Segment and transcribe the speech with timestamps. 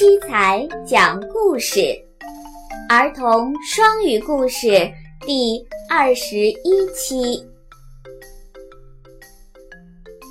[0.00, 1.80] 七彩讲故事，
[2.88, 4.68] 儿童双语故事
[5.20, 7.46] 第二十一期。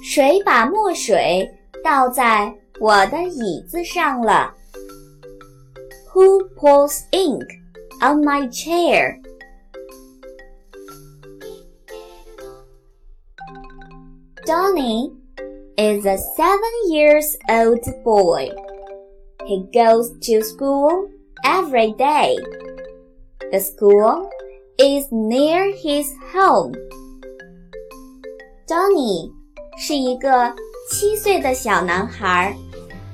[0.04, 1.50] 谁把墨水
[1.84, 4.54] 倒在我的椅子上了？
[6.14, 7.46] Who pours ink
[8.02, 9.22] on my chair?
[14.46, 15.12] Donny
[15.78, 18.54] is a seven years old boy.
[19.46, 21.10] He goes to school
[21.44, 22.36] every day.
[23.52, 24.30] The school
[24.78, 26.74] is near his home.
[28.68, 29.32] Donny
[29.78, 30.54] 是一个
[30.90, 32.56] 七岁的小男孩，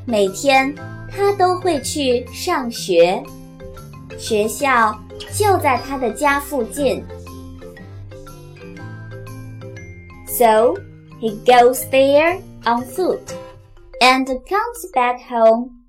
[0.06, 0.74] 每天
[1.10, 3.22] 他都会去上学，
[4.18, 4.98] 学校
[5.34, 7.04] 就在他的家附近。
[10.28, 10.76] So
[11.20, 13.20] he goes there on foot
[14.00, 15.72] and comes back home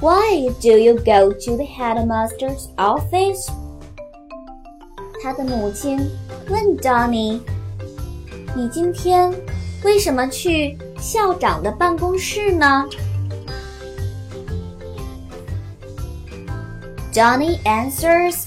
[0.00, 3.48] Why do you go to the headmaster's office?
[5.22, 5.98] 他的母亲
[6.48, 7.40] 问 Donny：“
[8.56, 9.32] 你今天
[9.84, 12.84] 为什么去校长的办公室呢？”
[17.12, 18.46] Donny answers,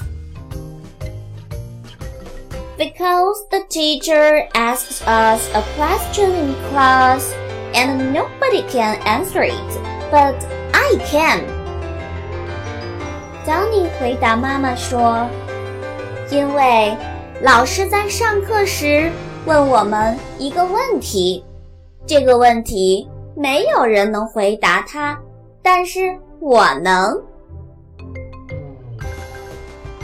[2.78, 7.32] Because the teacher asks us a question in class
[7.74, 9.56] and nobody can answer it,
[10.12, 10.36] but
[10.73, 11.41] I can.
[13.47, 15.27] Donny 回答妈妈说
[16.31, 16.97] ：“因为
[17.43, 19.11] 老师在上课时
[19.47, 21.45] 问我们一个问题，
[22.07, 25.19] 这个问题没有人能回答他，
[25.63, 27.21] 但是我能。”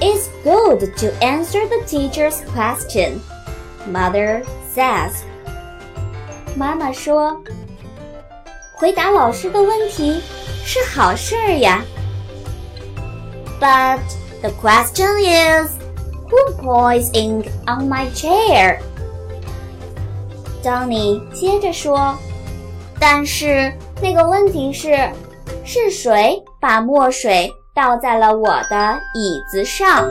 [0.00, 3.21] It's good to answer the teacher's question,
[3.91, 4.43] Mother
[4.75, 5.12] says.
[6.54, 7.41] 妈妈说
[8.76, 10.20] ：“回答老师的问题
[10.64, 11.84] 是好事儿呀。”
[13.60, 14.00] But
[14.42, 15.70] the question is,
[16.28, 18.78] who pours ink on my chair?
[20.62, 22.16] 当你接着说
[23.00, 23.72] ：“但是
[24.03, 25.10] 那个问题是，
[25.65, 30.09] 是谁把墨水？”倒在了我的椅子上。